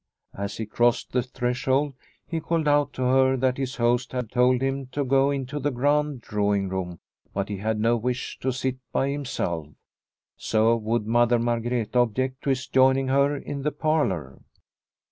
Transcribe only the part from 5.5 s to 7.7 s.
the grand drawing room, but he